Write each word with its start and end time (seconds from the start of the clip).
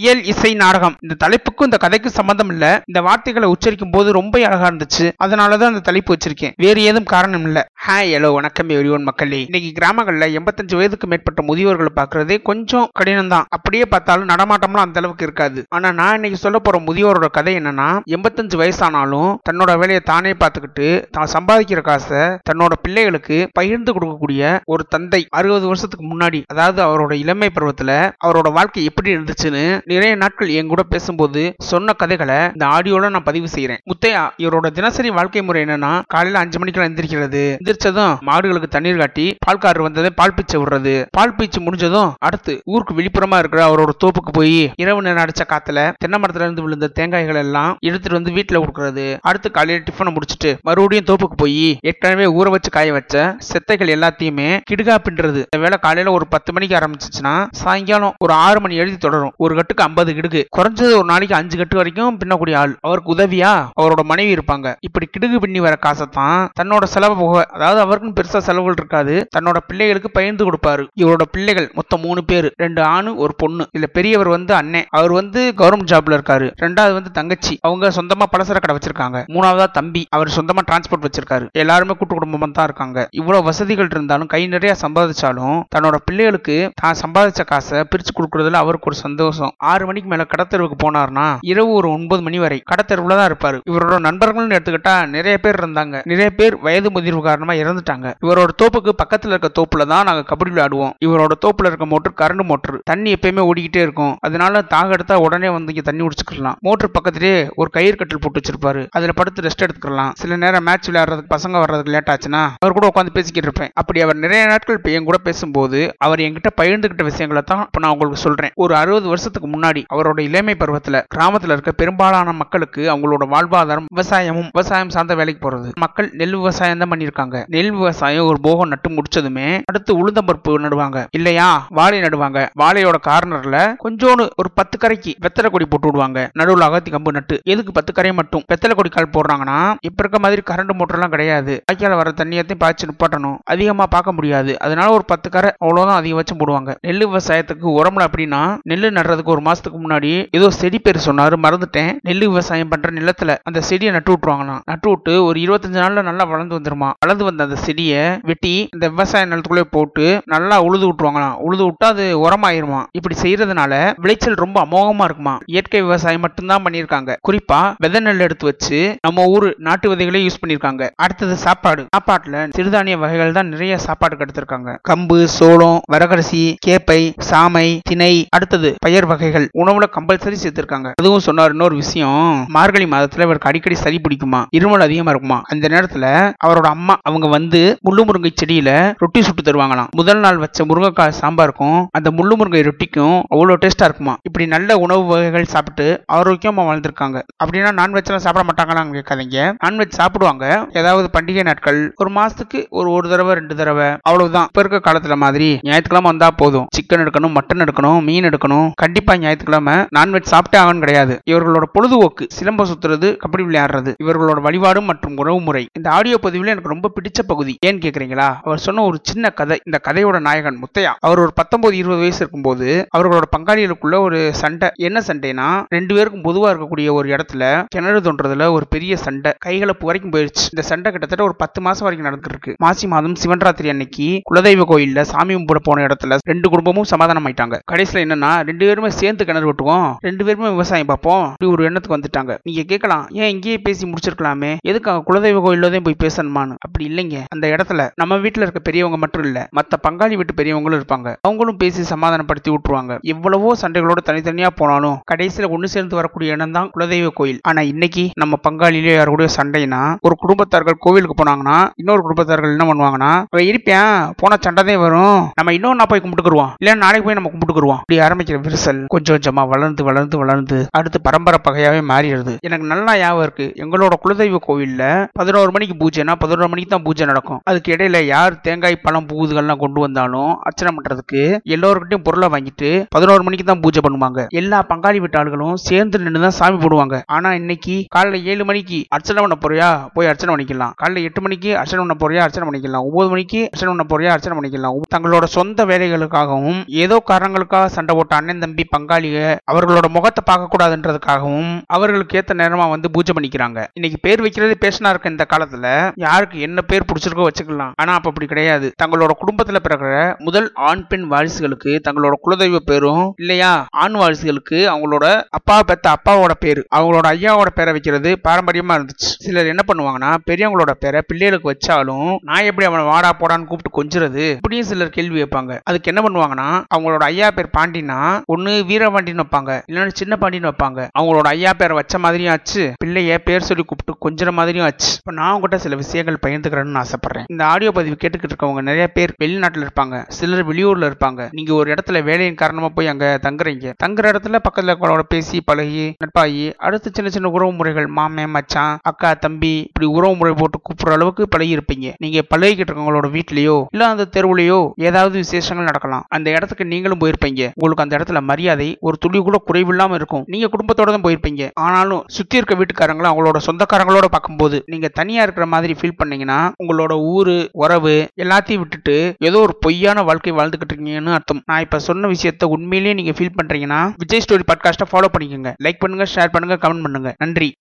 இயல் 0.00 0.24
இசை 0.24 0.54
நாடகம். 0.54 0.96
இந்த 1.00 1.14
தலைப்புக்கும் 1.24 1.68
இந்த 1.68 1.78
கதைக்கும் 1.82 2.14
சம்பந்தம் 2.16 2.50
இல்ல. 2.54 2.64
இந்த 2.86 3.00
வார்த்தைகளை 3.00 3.46
உச்சரிக்கும் 3.48 3.90
போது 3.90 4.12
ரொம்ப 4.12 4.38
அழகா 4.38 4.66
இருந்துச்சு. 4.68 5.06
அதனாலதான் 5.24 5.70
அந்த 5.72 5.80
தலைப்பு 5.80 6.10
வச்சிருக்கேன். 6.14 6.52
வேறு 6.56 6.80
ஏதும் 6.82 7.06
காரணம் 7.12 7.44
இல்ல. 7.44 7.58
ஹாய் 7.86 8.12
ஹலோ 8.14 8.32
வணக்கம் 8.34 8.68
எவ்ரிஒன் 8.68 9.06
மக்களே. 9.08 9.40
இன்னைக்கு 9.42 9.70
கிராமங்கள்ல 9.78 10.26
எண்பத்தஞ்சு 10.38 10.76
வயதுக்கு 10.76 11.06
மேற்பட்ட 11.06 11.42
முதியோர்களை 11.42 11.92
பாக்குறதே 11.94 12.42
கொஞ்சம் 12.42 12.88
கடினம் 12.92 13.28
தான் 13.28 13.46
அப்படியே 13.48 13.84
பார்த்தாலும் 13.84 14.28
நடமாட்டம்லாம் 14.28 14.86
அந்த 14.86 15.00
அளவுக்கு 15.00 15.24
இருக்காது. 15.24 15.62
ஆனா 15.68 15.92
நான் 15.92 16.14
இன்னைக்கு 16.14 16.38
சொல்ல 16.38 16.58
போற 16.58 16.78
முதியோரோட 16.78 17.30
கதை 17.30 17.54
என்னன்னா 17.56 17.88
எண்பத்தஞ்சு 18.16 18.58
வயசானாலும் 18.62 19.32
தன்னோட 19.50 19.78
வேலையை 19.78 20.00
தானே 20.00 20.32
பார்த்துக்கிட்டு 20.32 20.90
தான் 21.10 21.32
சம்பாதிக்கிற 21.36 21.80
காசை 21.80 22.22
தன்னோட 22.50 22.72
பிள்ளைகளுக்கு 22.82 23.48
பகிர்ந்து 23.52 23.92
கொடுக்கக்கூடிய 23.92 24.60
ஒரு 24.64 24.84
தந்தை 24.88 25.26
அறுபது 25.30 25.66
வருஷத்துக்கு 25.66 26.06
முன்னாடி 26.12 26.42
அதாவது 26.46 26.82
அவரோட 26.82 27.12
இளமை 27.24 27.50
பருவத்துல 27.54 28.12
அவரோட 28.26 28.52
வாழ்க்கை 28.52 28.84
எப்படி 28.84 29.16
இருந்துச்சுன்னு 29.16 29.84
நிறைய 29.90 30.12
நாட்கள் 30.20 30.48
என் 30.58 30.70
கூட 30.70 30.82
பேசும்போது 30.82 31.42
சொன்ன 31.70 31.92
கதைகளை 31.92 32.38
இந்த 32.46 32.64
ஆடியோல 32.66 33.08
நான் 33.08 33.26
பதிவு 33.26 33.48
செய்யறேன் 33.54 33.80
முத்தையா 33.90 34.22
இவரோட 34.42 34.66
தினசரி 34.78 35.10
வாழ்க்கை 35.10 35.42
முறை 35.42 35.60
என்னன்னா 35.64 35.90
காலையில 36.06 36.38
அஞ்சு 36.38 36.58
மணிக்கெல்லாம் 36.58 36.90
எந்திரிக்கிறது. 36.90 37.42
எந்திரிச்சதும் 37.58 38.14
மாடுகளுக்கு 38.28 38.68
தண்ணீர் 38.68 38.98
காட்டி 38.98 39.26
பால்காரர் 39.46 39.86
வந்ததை 39.86 40.10
பால் 40.20 40.34
பீச்சை 40.36 40.56
விடுறது. 40.62 40.94
பால் 41.10 41.34
பீச்சு 41.36 41.60
முடிஞ்சதும் 41.66 42.10
அடுத்து 42.28 42.54
ஊருக்கு 42.64 42.96
வெளிப்புறமா 43.00 43.38
இருக்கிற 43.38 43.62
அவரோட 43.68 43.94
தோப்புக்கு 44.04 44.34
போய் 44.38 44.58
இரவு 44.84 45.04
நேரம் 45.06 45.24
அடிச்ச 45.24 45.46
காத்துல 45.52 45.84
தென்னை 45.98 46.20
மரத்துல 46.22 46.46
இருந்து 46.46 46.64
விழுந்த 46.66 46.90
தேங்காய்கள் 46.98 47.40
எல்லாம் 47.44 47.76
எடுத்துட்டு 47.80 48.18
வந்து 48.18 48.34
வீட்டுல 48.38 48.62
கொடுக்கறது. 48.64 49.06
அடுத்து 49.20 49.50
காலையில 49.50 49.84
டிஃபனை 49.90 50.14
முடிச்சிட்டு 50.16 50.52
மறுபடியும் 50.62 51.08
தோப்புக்கு 51.12 51.40
போய் 51.44 51.78
ஏற்கனவே 51.92 52.28
ஊற 52.40 52.56
வச்சு 52.56 52.70
காய 52.70 52.96
வச்ச 52.98 53.14
செத்தைகள் 53.50 53.94
எல்லாத்தையுமே 53.96 54.50
கிடுகா 54.70 54.98
பின்றது 55.06 55.40
இந்த 55.46 55.62
வேலை 55.66 55.78
காலையில 55.86 56.14
ஒரு 56.18 56.28
பத்து 56.34 56.52
மணிக்கு 56.52 56.78
ஆரம்பிச்சிச்சுன்னா 56.80 57.36
சாயங்காலம் 57.62 58.14
ஒரு 58.18 58.32
ஆறு 58.32 58.60
மணி 58.60 58.82
எழுதி 58.82 58.96
தொடரும். 58.96 59.34
ஒரு 59.36 59.54
கட்டு 59.54 59.74
கட்டுக்கு 59.76 59.86
ஐம்பது 59.88 60.10
கிடுகு. 60.18 60.40
குறைஞ்சது 60.56 60.94
ஒரு 60.98 61.06
நாளைக்கு 61.10 61.34
அஞ்சு 61.38 61.56
கட்டு 61.56 61.76
வரைக்கும் 61.76 62.18
பின்னக்கூடிய 62.20 62.54
ஆள். 62.62 62.72
அவருக்கு 62.80 63.14
உதவியா 63.14 63.52
அவரோட 63.80 64.02
மனைவி 64.10 64.32
இருப்பாங்க. 64.36 64.66
இப்படி 64.86 65.06
கிடுகு 65.14 65.38
பின்னி 65.44 65.60
வர 65.66 65.74
காசை 65.84 66.06
தான் 66.18 66.50
தன்னோட 66.60 66.84
செலவு 66.94 67.14
போக 67.22 67.42
அதாவது 67.56 67.80
அவருக்கும் 67.84 68.14
பெருசா 68.18 68.40
செலவுகள் 68.48 68.78
இருக்காது. 68.78 69.14
தன்னோட 69.36 69.58
பிள்ளைகளுக்கு 69.68 70.10
பகிர்ந்து 70.10 70.44
கொடுப்பாரு. 70.48 70.84
இவரோட 71.02 71.24
பிள்ளைகள் 71.34 71.68
மொத்தம் 71.74 72.02
மூணு 72.06 72.24
பேர். 72.24 72.48
ரெண்டு 72.64 72.82
ஆணு 72.94 73.10
ஒரு 73.24 73.34
பொண்ணு. 73.42 73.66
இதுல 73.76 73.88
பெரியவர் 73.98 74.30
வந்து 74.36 74.54
அண்ணன் 74.60 74.88
அவர் 74.98 75.12
வந்து 75.12 75.42
கவர்மெண்ட் 75.60 75.92
ஜாப்ல 75.92 76.16
இருக்காரு. 76.18 76.48
ரெண்டாவது 76.64 76.96
வந்து 76.98 77.12
தங்கச்சி. 77.18 77.54
அவங்க 77.62 77.92
சொந்தமா 77.98 78.26
பலசர 78.34 78.60
கடை 78.64 78.76
வச்சிருக்காங்க. 78.78 79.18
மூணாவதா 79.36 79.68
தம்பி. 79.78 80.04
அவர் 80.10 80.34
சொந்தமா 80.36 80.64
டிரான்ஸ்போர்ட் 80.70 81.06
வச்சிருக்காரு. 81.08 81.46
எல்லாருமே 81.62 81.96
கூட்டு 81.98 82.14
குடும்பமா 82.14 82.50
தான் 82.58 82.68
இருக்காங்க. 82.70 82.98
இவ்வளவு 83.10 83.48
வசதிகள் 83.50 83.92
இருந்தாலும் 83.96 84.32
கை 84.34 84.42
நிறைய 84.46 84.72
சம்பாதிச்சாலும் 84.84 85.56
தன்னோட 85.74 85.96
பிள்ளைகளுக்கு 86.08 86.56
தான் 86.82 87.00
சம்பாதிச்ச 87.04 87.44
காசை 87.52 87.78
பிரிச்சு 87.92 88.12
கொடுக்கறதுல 88.16 88.62
அவருக்கு 88.64 88.90
ஒரு 88.90 88.98
சந்தோஷம். 89.06 89.52
ஆறு 89.58 89.86
மணிக்கு 89.86 90.08
மேல 90.08 90.24
கடத்தெருவுக்கு 90.24 90.76
போனார்னா 90.84 91.36
இரவு 91.40 91.72
ஒரு 91.72 91.90
ஒன்பது 91.90 92.22
மணி 92.22 92.38
வரை 92.38 92.62
கடத்தெருவுல 92.70 93.16
தான் 93.18 93.28
இருப்பாரு. 93.30 93.58
இவரோட 93.70 93.96
நண்பர்கள்னு 94.06 94.56
எடுத்துக்கிட்டா 94.56 95.08
நிறைய 95.08 95.38
பேர் 95.38 95.60
இருந்தாங்க. 95.64 96.00
நிறைய 96.04 96.30
பேர் 96.30 96.56
வயது 96.56 96.90
முதிர்வு 96.90 97.22
காரணமா 97.22 97.52
இறந்துட்டாங்க. 97.52 98.14
இவரோட 98.26 98.48
தோப்புக்கு 98.62 98.92
பக்கத்துல 99.02 99.34
இருக்க 99.34 99.50
தோப்புல 99.60 99.86
தான் 99.86 100.04
நாங்க 100.04 100.24
கபடி 100.30 100.50
விளையாடுவோம். 100.50 100.92
இவரோட 101.04 101.30
தோப்புல 101.46 101.66
இருக்க 101.66 101.86
மோட்டர் 101.86 102.16
கரண்ட் 102.20 102.44
மோட்டர் 102.44 102.78
தண்ணி 102.84 103.12
எப்பயுமே 103.12 103.44
ஓடிக்கிட்டே 103.50 103.82
இருக்கும். 103.86 104.16
அதனால 104.20 104.62
தாக 104.62 104.90
எடுத்தா 104.90 105.18
உடனே 105.18 105.48
வந்து 105.48 105.74
இங்க 105.74 105.84
தண்ணி 105.90 106.06
குடிச்சுக்கலாம். 106.06 106.56
மோட்டர் 106.60 106.90
பக்கத்திலேயே 106.90 107.48
ஒரு 107.54 107.70
கயிறு 107.70 107.96
கட்டில் 107.96 108.18
போட்டு 108.18 108.40
வச்சிருப்பாரு. 108.40 108.86
அதுல 108.90 109.12
படுத்து 109.12 109.42
ரெஸ்ட் 109.42 109.64
எடுத்துக்கலாம். 109.66 110.12
சில 110.14 110.36
நேரம் 110.36 110.64
மேட்ச் 110.64 110.90
விளையாடுறதுக்கு 110.90 111.34
பசங்க 111.36 111.58
வர்றதுக்கு 111.64 111.90
லேட் 111.90 112.12
ஆச்சுன்னா 112.14 112.42
அவர் 112.58 112.72
கூட 112.72 112.86
உட்காந்து 112.94 113.16
பேசிக்கிட்டு 113.18 113.48
இருப்பேன். 113.50 113.70
அப்படி 113.74 114.00
அவர் 114.00 114.16
நிறைய 114.16 114.46
நாட்கள் 114.46 114.80
என் 114.82 115.04
கூட 115.04 115.18
பேசும்போது 115.18 115.94
அவர் 115.98 116.18
என்கிட்ட 116.18 116.50
பகிர்ந்துகிட்ட 116.60 117.02
விஷயங்களை 117.02 117.42
தான் 117.42 117.62
இப்ப 117.64 117.78
நான் 117.78 117.92
உங்களுக்கு 117.92 118.22
சொல்றேன். 118.22 118.50
ஒரு 118.54 118.74
அறுபது 118.74 119.06
வருஷத்துக்கு 119.08 119.45
முன்னாடி 119.46 119.84
அவரோட 119.94 120.20
இளமை 120.20 120.54
பருவத்துல 120.58 121.02
கிராமத்துல 121.14 121.52
இருக்க 121.52 121.72
பெரும்பாலான 121.72 122.32
மக்களுக்கு 122.32 122.82
அவங்களோட 122.94 123.24
வாழ்வாதாரம் 123.30 123.84
விவசாயமும் 123.96 124.48
விவசாயம் 124.52 124.90
சார்ந்த 124.90 125.14
வேலைக்கு 125.14 125.50
போறது. 125.50 125.70
மக்கள் 125.74 126.10
நெல் 126.12 126.36
விவசாயம் 126.36 126.78
தான் 126.78 126.90
பண்ணிருக்காங்க 126.90 127.44
நெல் 127.46 127.70
விவசாயம் 127.70 128.26
ஒரு 128.26 128.40
போகம் 128.40 128.68
நட்டு 128.68 128.90
முடிச்சதுமே 128.90 129.62
அடுத்து 129.64 129.92
உளுந்தம்பருப்பு 129.98 130.48
நடுவாங்க. 130.48 131.04
இல்லையா? 131.10 131.66
வாழை 131.68 132.00
நடுவாங்க. 132.00 132.48
வாழையோட 132.60 132.94
கார்னர்ல 133.08 133.74
கொஞ்சோண்டு 133.84 134.28
ஒரு 134.36 134.50
பத்து 134.54 134.78
கரைக்கு 134.78 135.14
வெத்தலை 135.20 135.50
கொடி 135.50 135.64
போட்டு 135.64 135.86
விடுவாங்க. 135.86 136.30
நடுவில் 136.32 136.66
அகத்தி 136.68 136.90
கம்பு 136.90 137.08
நட்டு 137.08 137.40
எதுக்கு 137.42 137.72
பத்து 137.72 137.92
கரை 137.92 138.12
மட்டும் 138.12 138.42
வெத்தலை 138.52 138.74
கொடி 138.74 138.88
கால் 138.88 139.10
போடுறாங்கன்னா 139.12 139.74
இப்ப 139.80 139.98
இருக்க 139.98 140.18
மாதிரி 140.18 140.42
கரண்ட் 140.50 140.80
மோட்டர்லாம் 140.80 141.08
கிடையாது. 141.08 141.62
வாய்க்கால 141.72 141.96
வர 141.96 142.12
தண்ணியத்தையும் 142.16 142.58
பாய்ச்சி 142.58 142.86
நிப்பாட்டணும். 142.86 143.38
அதிகமா 143.44 143.86
பார்க்க 143.86 144.12
முடியாது. 144.12 144.58
அதனால 144.58 144.92
ஒரு 144.92 145.04
பத்து 145.04 145.30
கரை 145.30 145.52
அவ்வளவுதான் 145.58 146.02
அதிகபட்சம் 146.02 146.38
போடுவாங்க. 146.38 146.74
நெல் 146.80 147.06
விவசாயத்துக்கு 147.06 147.66
உரம்ல 147.80 148.06
அப்படின்னா 148.06 148.56
நெல் 148.62 148.92
நடுறதுக்கு 148.92 149.34
ஒரு 149.36 149.44
மாசத்துக்கு 149.46 149.78
முன்னாடி 149.84 150.10
ஏதோ 150.38 150.50
செடி 150.58 150.78
பேர் 150.78 151.04
சொன்னாரு 151.06 151.36
மறந்துட்டேன். 151.44 151.90
நெல் 152.08 152.26
விவசாயம் 152.28 152.68
பண்ற 152.68 152.88
நிலத்துல 152.98 153.34
அந்த 153.48 153.60
செடியை 153.68 153.90
நட்டு 153.94 154.10
விட்டுருவாங்களாம் 154.12 154.62
நட்டு 154.70 154.88
விட்டு 154.88 155.12
ஒரு 155.24 155.38
இருபத்தஞ்சு 155.40 155.78
நாள்ல 155.82 156.02
நல்லா 156.02 156.24
வளர்ந்து 156.24 156.56
வந்துருமா? 156.58 156.88
வளர்ந்து 157.02 157.24
வந்த 157.24 157.44
அந்த 157.46 157.56
செடியை 157.64 158.02
வெட்டி 158.30 158.52
இந்த 158.74 158.86
விவசாய 158.88 159.26
நிலத்துக்குள்ளே 159.26 159.64
போட்டு 159.70 160.04
நல்லா 160.34 160.56
உழுது 160.66 160.84
விட்டுருவாங்களாம் 160.86 161.36
உழுது 161.46 161.64
விட்டா 161.66 161.88
அது 161.94 162.06
உரமாயிருமா? 162.24 162.80
இப்படி 162.98 163.16
செய்யறதுனால 163.22 163.72
விளைச்சல் 164.04 164.40
ரொம்ப 164.44 164.56
அமோகமா 164.66 165.06
இருக்குமா? 165.08 165.34
இயற்கை 165.46 165.82
விவசாயம் 165.82 166.24
மட்டும்தான் 166.26 166.64
பண்ணியிருக்காங்க. 166.66 167.16
குறிப்பா 167.28 167.60
விதை 167.84 168.00
நெல் 168.00 168.24
எடுத்து 168.28 168.46
வச்சு 168.50 168.80
நம்ம 169.06 169.26
ஊர் 169.34 169.48
நாட்டு 169.68 169.86
விதைகளே 169.94 170.22
யூஸ் 170.26 170.40
பண்ணியிருக்காங்க. 170.42 170.90
அடுத்தது 171.04 171.36
சாப்பாடு. 171.36 171.84
சாப்பாட்டுல 171.96 172.46
சிறுதானிய 172.56 172.96
வகைகள் 173.04 173.36
தான் 173.38 173.52
நிறைய 173.54 173.76
சாப்பாடு 173.78 174.24
எடுத்திருக்காங்க. 174.24 174.72
கம்பு 174.90 175.18
சோளம் 175.38 175.78
வரகரிசி 175.92 176.44
கேப்பை 176.66 177.00
சாமை 177.30 177.66
திணை 177.90 178.12
அடுத்தது 178.36 178.70
பயர் 178.86 179.08
வகைகள் 179.26 179.46
உணவுல 179.58 179.84
கம்பல்சரி 179.96 180.36
சேர்த்திருக்காங்க. 180.42 180.92
அதுவும் 181.00 181.24
சொன்னார் 181.26 181.50
இன்னொரு 181.50 181.74
விஷயம் 181.74 182.44
மார்கழி 182.48 182.84
மாதத்துல 182.84 183.26
இவருக்கு 183.26 183.48
அடிக்கடி 183.48 183.74
சளி 183.74 184.00
பிடிக்குமா? 184.00 184.40
இருமல் 184.56 184.84
அதிகமா 184.86 185.10
இருக்குமா? 185.10 185.42
அந்த 185.48 185.68
நேரத்துல 185.68 186.06
அவரோட 186.46 186.66
அம்மா 186.74 186.94
அவங்க 187.02 187.26
வந்து 187.28 187.60
முள்ளு 187.88 188.02
முருங்கை 188.08 188.30
செடியில 188.40 188.70
ரொட்டி 188.98 189.22
சுட்டு 189.22 189.42
தருவாங்களாம். 189.42 189.90
முதல் 189.90 190.18
நாள் 190.18 190.36
வச்ச 190.36 190.64
முருங்கைக்காய் 190.64 191.18
சாம்பாருக்கும் 191.20 191.86
அந்த 191.90 192.10
முள்ளு 192.10 192.34
முருங்கை 192.40 192.62
ரொட்டிக்கும் 192.68 193.16
அவ்வளவு 193.28 193.58
டேஸ்டா 193.62 193.84
இருக்குமா? 193.84 194.14
இப்படி 194.22 194.46
நல்ல 194.46 194.76
உணவு 194.76 195.04
வகைகள் 195.04 195.52
சாப்பிட்டு 195.54 196.04
ஆரோக்கியமா 196.12 196.64
வாழ்ந்திருக்காங்க. 196.68 197.18
அப்படின்னா 197.44 197.72
நான்வெஜ் 197.80 198.10
எல்லாம் 198.10 198.24
சாப்பிட 198.26 198.44
மாட்டாங்களான்னு 198.48 198.96
கேட்காதீங்க. 198.98 199.38
நான்வெஜ் 199.64 199.98
சாப்பிடுவாங்க. 200.00 200.44
ஏதாவது 200.72 201.10
பண்டிகை 201.18 201.42
நாட்கள் 201.42 201.92
ஒரு 201.96 202.10
மாசத்துக்கு 202.10 202.68
ஒரு 202.68 202.90
ஒரு 202.90 203.08
தடவை 203.08 203.34
ரெண்டு 203.34 203.54
தடவை 203.54 203.88
அவ்வளவுதான். 204.02 204.46
இப்ப 204.46 204.62
இருக்க 204.64 204.92
காலத்துல 204.92 205.16
மாதிரி 205.16 205.48
ஞாயிற்றுக்கிழமை 205.62 206.10
வந்தா 206.10 206.30
போதும். 206.30 206.66
சிக்கன் 206.76 207.02
எடுக்கணும் 207.04 207.36
மட்டன் 207.38 207.64
எடுக்கணும் 207.66 208.02
மீன் 208.02 208.24
எடுக்கணும். 208.24 208.70
கண்டிப்பா 208.74 209.12
ஞாயிற்றுக்கிழமை 209.18 209.74
நான்வெஜ் 209.98 210.32
சாப்பிட்டே 210.32 210.58
ஆகணும் 210.62 210.84
கிடையாது. 210.84 211.14
இவர்களோட 211.30 211.66
பொழுதுபோக்கு 211.72 212.26
சிலம்ப 212.38 212.66
சுத்துறது 212.70 213.08
கபடி 213.24 213.44
விளையாடுறது 213.48 213.92
இவர்களோட 214.04 214.40
வழிபாடு 214.40 214.82
மற்றும் 214.90 215.16
உறவு 215.16 215.40
முறை. 215.40 215.62
இந்த 215.72 215.90
ஆடியோ 215.90 216.18
பதிவில் 216.18 216.52
எனக்கு 216.54 216.72
ரொம்ப 216.74 216.90
பிடிச்ச 216.96 217.22
பகுதி. 217.26 217.54
ஏன்னு 217.66 217.84
கேக்குறீங்களா? 217.86 218.28
அவர் 218.42 218.64
சொன்ன 218.66 218.82
ஒரு 218.82 218.98
சின்ன 219.02 219.30
கதை. 219.30 219.58
இந்த 219.64 219.80
கதையோட 219.88 220.20
நாயகன் 220.20 220.60
முத்தையா. 220.64 220.92
அவர் 221.00 221.22
ஒரு 221.24 221.32
பத்தொன்பது 221.34 221.76
இருபது 221.76 222.00
வயசு 222.00 222.20
இருக்கும்போது 222.22 222.68
அவர்களோட 222.96 223.26
பங்காளிகளுக்குள்ள 223.36 223.98
ஒரு 224.08 224.20
சண்டை. 224.42 224.70
என்ன 224.88 225.02
சண்டைனா 225.08 225.48
ரெண்டு 225.76 225.94
பேருக்கும் 225.94 226.26
பொதுவா 226.28 226.50
இருக்கக்கூடிய 226.52 226.88
ஒரு 226.98 227.08
இடத்துல 227.16 227.44
கிணறு 227.74 228.00
தோன்றதுல 228.00 228.50
ஒரு 228.56 228.66
பெரிய 228.74 228.96
சண்டை. 229.06 229.32
கைகளை 229.46 229.74
வரைக்கும் 229.88 230.12
போயிடுச்சு 230.12 230.44
இந்த 230.52 230.62
சண்டை 230.70 230.88
கிட்டத்தட்ட 230.92 231.24
ஒரு 231.24 231.36
பத்து 231.42 231.60
மாசம் 231.66 231.86
வரைக்கும் 231.86 232.08
நடந்துருக்கு 232.08 232.52
மாசி 232.64 232.86
மாதம் 232.92 233.16
சிவன்ராத்திரி 233.22 233.68
அன்னைக்கு 233.72 234.06
குலதெய்வ 234.30 234.64
கோயில்ல 234.70 235.00
சாமி 235.10 235.34
கும்பிட 235.34 235.60
போன 235.68 235.84
இடத்துல 235.86 236.18
ரெண்டு 236.30 236.46
குடும்பமும் 236.52 236.88
சமாதானம் 236.92 237.26
ஆயிட்டாங்க 237.28 237.56
கடைசியில 237.72 238.02
என்னன்னா 238.06 238.30
ரெண்டு 238.48 238.64
பேருமே 238.66 238.90
சேர்ந்து 239.06 239.26
கிணறு 239.30 239.50
வெட்டுவோம். 239.50 239.88
ரெண்டு 240.08 240.22
பேருமே 240.24 240.52
விவசாயம் 240.56 240.90
பார்ப்போம். 240.92 241.24
இப்படி 241.32 241.50
ஒரு 241.50 241.62
எண்ணத்துக்கு 241.68 241.96
வந்துட்டாங்க. 241.96 242.32
நீங்க 242.42 242.62
கேட்கலாம் 242.72 243.04
ஏன் 243.22 243.32
இங்கேயே 243.34 243.58
பேசி 243.66 243.82
முடிச்சிருக்கலாமே? 243.90 244.52
எதுக்காக 244.70 245.02
குலதெய்வ 245.08 245.40
கோயில்ல 245.44 245.70
தான் 245.74 245.86
போய் 245.88 246.02
பேசணுமான்னு? 246.04 246.54
அப்படி 246.66 246.84
இல்லைங்க. 246.88 247.18
அந்த 247.34 247.46
இடத்துல 247.54 247.82
நம்ம 248.02 248.14
வீட்டுல 248.24 248.44
இருக்க 248.46 248.60
பெரியவங்க 248.68 248.98
மட்டும் 249.02 249.24
இல்ல 249.26 249.38
மத்த 249.56 249.74
பங்காளி 249.86 250.14
வீட்டு 250.20 250.36
பெரியவங்களும் 250.38 250.78
இருப்பாங்க. 250.80 251.08
அவங்களும் 251.28 251.60
பேசி 251.62 251.82
சமாதானப்படுத்தி 251.92 252.50
விட்டுருவாங்க. 252.54 252.94
எவ்வளவோ 253.12 253.52
சண்டைகளோட 253.62 254.02
தனித்தனியா 254.08 254.50
போனாலும் 254.60 254.96
கடைசியில 255.12 255.50
ஒண்ணு 255.56 255.70
சேர்ந்து 255.74 255.98
வரக்கூடிய 256.00 256.34
இடம் 256.36 256.56
தான் 256.56 256.70
குலதெய்வ 256.76 257.10
கோயில். 257.20 257.40
ஆனா 257.50 257.60
இன்னைக்கு 257.72 258.04
நம்ம 258.22 258.38
பங்காளியிலே 258.48 258.94
யாரு 258.98 259.10
கூட 259.14 259.28
சண்டைனா 259.38 259.82
ஒரு 260.06 260.16
குடும்பத்தார்கள் 260.24 260.82
கோவிலுக்கு 260.86 261.18
போனாங்கன்னா 261.20 261.58
இன்னொரு 261.82 262.02
குடும்பத்தார்கள் 262.06 262.54
என்ன 262.56 262.66
பண்ணுவாங்கன்னா 262.70 263.12
அவன் 263.32 263.48
இருப்பேன் 263.50 263.92
போன 264.22 264.38
சண்டைதே 264.46 264.76
வரும். 264.84 265.20
நம்ம 265.38 265.54
இன்னொரு 265.58 265.78
நான் 265.80 265.92
போய் 265.92 266.04
கும்பிட்டுக்குருவோம். 266.04 266.52
இல்ல 266.62 266.74
நாளைக்கு 266.84 267.06
போய் 267.06 267.18
நம்ம 267.20 267.30
கும்பிட்டுக்குருவோம். 267.34 267.80
இப்படி 267.84 268.00
ஆரம்பிக்கிற 268.06 268.38
விரிசல் 268.46 268.80
கொஞ்சம் 268.96 269.14
கொஞ்சமாக 269.16 269.50
வளர்ந்து 269.54 269.82
வளர்ந்து 269.88 270.16
வளர்ந்து 270.22 270.58
அடுத்து 270.78 270.98
பரம்பரை 271.06 271.38
பகையாகவே 271.46 271.82
மாறிடுது. 271.90 272.34
எனக்கு 272.48 272.66
நல்லா 272.72 272.92
ஞாபகம் 273.02 273.24
இருக்கு. 273.26 273.46
எங்களோட 273.62 273.94
குலதெய்வ 274.02 274.38
கோவிலில் 274.46 274.84
பதினோரு 275.20 275.50
மணிக்கு 275.54 275.74
பூஜைனா 275.82 276.14
பதினோரு 276.22 276.50
மணிக்கு 276.52 276.70
தான் 276.74 276.84
பூஜை 276.86 277.06
நடக்கும். 277.10 277.40
அதுக்கு 277.50 277.72
இடையில 277.74 277.98
யார் 278.14 278.40
தேங்காய் 278.46 278.76
பழம் 278.84 279.08
பூதுகள்லாம் 279.10 279.62
கொண்டு 279.62 279.80
வந்தாலும் 279.84 280.30
அர்ச்சனை 280.48 280.72
பண்ணுறதுக்கு 280.76 281.22
எல்லோருக்கிட்டையும் 281.54 282.06
பொருளை 282.08 282.28
வாங்கிட்டு 282.34 282.70
பதினோரு 282.96 283.22
மணிக்கு 283.26 283.46
தான் 283.50 283.62
பூஜை 283.64 283.82
பண்ணுவாங்க. 283.86 284.22
எல்லா 284.40 284.60
பங்காளி 284.70 285.00
வீட்டாளர்களும் 285.04 285.56
சேர்ந்து 285.68 286.02
நின்று 286.04 286.24
தான் 286.26 286.36
சாமி 286.40 286.58
போடுவாங்க. 286.64 286.98
ஆனால் 287.16 287.38
இன்னைக்கு 287.40 287.76
காலைல 287.96 288.22
ஏழு 288.32 288.46
மணிக்கு 288.50 288.80
அர்ச்சனை 288.96 289.20
பண்ண 289.24 289.38
போறியா? 289.44 289.68
போய் 289.96 290.10
அர்ச்சனை 290.12 290.30
பண்ணிக்கலாம். 290.34 290.74
காலைல 290.82 291.04
எட்டு 291.08 291.22
மணிக்கு 291.26 291.52
அர்ச்சனை 291.60 291.80
பண்ண 291.82 291.96
போறியா? 292.02 292.22
அர்ச்சனை 292.26 292.46
பண்ணிக்கலாம். 292.48 292.86
ஒன்பது 292.88 293.10
மணிக்கு 293.14 293.42
அர்ச்சனை 293.50 293.70
பண்ண 293.72 293.86
போறியா? 293.92 294.12
அர்ச்சனை 294.16 294.36
பண்ணிக்கலாம். 294.38 294.80
தங்களோட 294.96 295.24
சொந்த 295.36 295.66
வேலைகளுக்காகவும் 295.72 296.60
ஏதோ 296.84 296.96
காரணங்களுக்காக 297.12 297.72
சண்டை 297.76 297.92
போட்ட 297.96 298.14
அண்ணன் 298.20 298.42
தம்பி 298.44 298.64
பங்காளி 298.74 298.85
பங்காளிக 298.86 299.18
அவர்களோட 299.50 299.86
முகத்தை 299.94 300.22
பார்க்க 300.28 300.50
கூடாதுன்றதுக்காகவும் 300.52 301.52
அவர்களுக்கு 301.76 302.18
ஏத்த 302.18 302.34
நேரமா 302.40 302.66
வந்து 302.72 302.88
பூஜை 302.94 303.12
பண்ணிக்கிறாங்க. 303.16 303.58
இன்னைக்கு 303.78 303.98
பேர் 304.06 304.22
வைக்கிறது 304.24 304.54
பேசினா 304.64 304.90
இருக்க 304.92 305.14
இந்த 305.14 305.24
காலத்துல 305.32 305.66
யாருக்கு 306.04 306.44
என்ன 306.46 306.62
பேர் 306.70 306.86
பிடிச்சிருக்கோ 306.88 307.26
வச்சுக்கலாம். 307.28 307.72
ஆனா 307.82 307.92
அப்ப 307.98 308.10
அப்படி 308.10 308.26
கிடையாது. 308.32 308.66
தங்களோட 308.82 309.12
குடும்பத்துல 309.22 309.60
பிறகுற 309.66 309.94
முதல் 310.26 310.48
ஆண் 310.68 310.84
பெண் 310.90 311.06
வாரிசுகளுக்கு 311.12 311.72
தங்களோட 311.86 312.14
குலதெய்வ 312.24 312.60
பேரும் 312.70 313.04
இல்லையா? 313.22 313.52
ஆண் 313.84 313.96
வாரிசுகளுக்கு 314.02 314.58
அவங்களோட 314.72 315.06
அப்பா 315.38 315.56
பெத்த 315.70 315.86
அப்பாவோட 315.96 316.36
பேரு 316.44 316.62
அவங்களோட 316.76 317.06
ஐயாவோட 317.16 317.50
பேரை 317.58 317.74
வைக்கிறது 317.76 318.12
பாரம்பரியமா 318.28 318.76
இருந்துச்சு. 318.78 319.10
சிலர் 319.26 319.52
என்ன 319.54 319.64
பண்ணுவாங்கன்னா 319.70 320.12
பெரியவங்களோட 320.30 320.74
பேரை 320.84 321.02
பிள்ளைகளுக்கு 321.10 321.52
வச்சாலும் 321.52 322.08
நான் 322.30 322.48
எப்படி 322.50 322.68
அவனை 322.70 322.84
வாடா 322.92 323.12
போடான்னு 323.20 323.48
கூப்பிட்டு 323.50 323.76
கொஞ்சிறது 323.80 324.24
இப்படியும் 324.38 324.70
சிலர் 324.70 324.94
கேள்வி 324.98 325.18
வைப்பாங்க 325.22 325.52
அதுக்கு 325.68 325.92
என்ன 325.94 326.02
பண்ணுவாங்கன்னா 326.06 326.48
அவங்களோட 326.74 327.02
ஐயா 327.12 327.28
பேர் 327.36 327.54
பாண்டினா 327.58 327.98
ஒன்னு 328.34 328.52
வீரபாண்டின்னு 328.68 329.22
வைப்பாங்க. 329.24 329.62
இல்லைன்னா 329.72 329.88
சின்ன 329.92 330.16
பாண்டின்னு 330.20 330.50
வைப்பாங்க. 330.50 330.88
அவங்களோட 330.98 331.28
ஐயா 331.34 331.52
பேரை 331.52 331.76
வச்ச 331.76 331.98
மாதிரியும் 331.98 332.32
ஆச்சு. 332.32 332.72
பிள்ளைய 332.84 333.18
பேர் 333.18 333.42
சொல்லி 333.42 333.64
கூப்பிட்டு 333.64 333.96
கொஞ்சம் 333.98 334.34
மாதிரியும் 334.34 334.66
ஆச்சு. 334.66 334.92
இப்போ 334.96 335.12
நான் 335.12 335.28
உங்ககிட்ட 335.28 335.58
சில 335.58 335.74
விஷயங்கள் 335.74 336.18
பகிர்ந்துக்கிறேன்னு 336.26 336.84
ஆசைப்படுறேன். 336.84 337.24
இந்த 337.28 337.46
ஆடியோ 337.46 337.72
பதிவு 337.72 337.96
கேட்டுக்கிட்டு 338.00 338.32
இருக்கவங்க 338.32 338.62
நிறைய 338.62 338.88
பேர் 338.88 339.14
வெளிநாட்டில் 339.24 339.66
இருப்பாங்க. 339.66 340.04
சிலர் 340.08 340.48
வெளியூர்ல 340.48 340.90
இருப்பாங்க. 340.90 341.28
நீங்க 341.30 341.54
ஒரு 341.54 341.74
இடத்துல 341.74 342.02
வேலையின் 342.04 342.34
காரணமா 342.34 342.68
போய் 342.68 342.86
அங்க 342.86 343.18
தங்குறீங்க. 343.22 343.72
தங்குற 343.84 344.12
இடத்துல 344.12 344.38
பக்கத்துல 344.48 344.72
இருக்கவங்களோட 344.72 345.02
பேசி 345.08 345.40
பழகி 345.40 345.94
நட்பாகி 346.04 346.54
அடுத்து 346.56 346.90
சின்ன 346.94 347.10
சின்ன 347.10 347.28
உறவு 347.28 347.52
முறைகள் 347.52 347.90
மாமே 347.96 348.28
மச்சான் 348.28 348.78
அக்கா 348.82 349.14
தம்பி 349.14 349.60
இப்படி 349.60 349.86
உறவு 349.86 350.16
முறை 350.16 350.34
போட்டு 350.34 350.60
கூப்பிடுற 350.60 350.92
அளவுக்கு 350.92 351.28
பழகி 351.28 351.56
இருப்பீங்க. 351.56 351.92
நீங்க 351.98 352.22
பழகிக்கிட்டு 352.36 352.72
இருக்கவங்களோட 352.72 353.08
வீட்லயோ 353.16 353.64
இல்ல 353.70 353.88
அந்த 353.88 354.06
தெருவுலயோ 354.16 354.70
ஏதாவது 354.76 355.16
விசேஷங்கள் 355.16 355.64
நடக்கலாம். 355.64 356.04
அந்த 356.08 356.30
இடத்துக்கு 356.30 356.64
நீங்களும் 356.64 356.98
போயிருப்பீங்க. 356.98 357.50
உங்களுக்கு 357.54 357.84
அந்த 357.84 357.96
இடத்துல 357.96 358.20
மரியாதை 358.56 358.76
ஒரு 358.86 358.96
துளி 359.02 359.18
கூட 359.26 359.38
குறைவில்லாம 359.48 359.94
இருக்கும். 360.00 360.24
நீங்க 360.32 360.46
குடும்பத்தோட 360.52 360.90
தான் 360.94 361.06
போயிருப்பீங்க. 361.06 361.42
ஆனாலும் 361.66 362.02
சுத்தி 362.16 362.36
இருக்க 362.38 362.54
வீட்டுக்காரங்களும் 362.60 363.12
அவங்களோட 363.12 363.38
சொந்தக்காரங்களோட 363.48 364.06
பார்க்கும்போது 364.14 364.56
நீங்க 364.72 364.88
தனியா 364.98 365.22
இருக்கிற 365.26 365.46
மாதிரி 365.54 365.72
ஃபீல் 365.80 365.98
பண்ணீங்கன்னா 366.00 366.38
உங்களோட 366.64 366.92
ஊரு 367.14 367.36
உறவு 367.64 367.94
எல்லாத்தையும் 368.24 368.62
விட்டுட்டு 368.62 368.96
ஏதோ 369.28 369.40
ஒரு 369.46 369.54
பொய்யான 369.66 370.04
வாழ்க்கை 370.10 370.34
வாழ்ந்துகிட்டு 370.40 370.72
இருக்கீங்கன்னு 370.72 371.16
அர்த்தம். 371.18 371.42
நான் 371.50 371.64
இப்ப 371.66 371.78
சொன்ன 371.88 372.10
விஷயத்த 372.14 372.50
உண்மையிலேயே 372.56 372.96
நீங்க 373.00 373.14
ஃபீல் 373.18 373.36
பண்றீங்கன்னா 373.38 373.80
விஜய் 374.02 374.24
ஸ்டோரி 374.26 374.46
பாட்காஸ்ட்டை 374.52 374.88
ஃபாலோ 374.92 375.10
பண்ணிக்கோங்க. 375.16 375.52
லைக் 375.64 375.82
பண்ணுங்க 375.84 376.06
ஷேர் 376.14 376.34
பண்ணுங்க 376.36 376.56
கமெண்ட் 376.64 376.86
பண்ணுங்க. 376.86 377.12
நன்றி. 377.24 377.50